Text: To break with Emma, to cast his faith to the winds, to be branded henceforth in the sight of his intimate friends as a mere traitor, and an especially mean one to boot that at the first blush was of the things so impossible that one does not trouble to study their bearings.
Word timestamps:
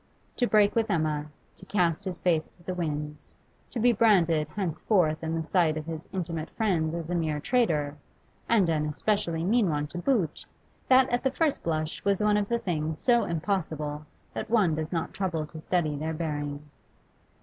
To 0.37 0.47
break 0.47 0.73
with 0.73 0.89
Emma, 0.89 1.27
to 1.57 1.65
cast 1.67 2.05
his 2.05 2.17
faith 2.17 2.51
to 2.57 2.63
the 2.63 2.73
winds, 2.73 3.35
to 3.69 3.79
be 3.79 3.91
branded 3.93 4.47
henceforth 4.47 5.23
in 5.23 5.35
the 5.35 5.43
sight 5.45 5.77
of 5.77 5.85
his 5.85 6.09
intimate 6.11 6.49
friends 6.49 6.95
as 6.95 7.11
a 7.11 7.13
mere 7.13 7.39
traitor, 7.39 7.95
and 8.49 8.67
an 8.67 8.87
especially 8.87 9.43
mean 9.43 9.69
one 9.69 9.85
to 9.89 9.99
boot 9.99 10.43
that 10.87 11.07
at 11.09 11.21
the 11.23 11.29
first 11.29 11.61
blush 11.61 12.03
was 12.03 12.19
of 12.19 12.49
the 12.49 12.57
things 12.57 12.97
so 12.97 13.25
impossible 13.25 14.07
that 14.33 14.49
one 14.49 14.73
does 14.73 14.91
not 14.91 15.13
trouble 15.13 15.45
to 15.45 15.59
study 15.59 15.95
their 15.95 16.15
bearings. 16.15 16.83